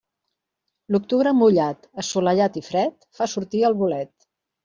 [0.95, 4.13] L'octubre mullat, assolellat i fred fa sortir el bolet.